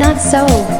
[0.00, 0.79] not so.